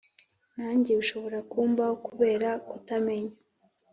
nange 0.57 0.91
bishobora 0.99 1.39
kumbaho 1.51 1.93
kubera 2.07 2.49
kutamenya. 2.69 3.35